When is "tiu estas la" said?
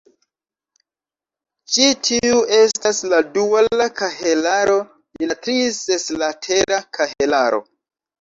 2.07-3.19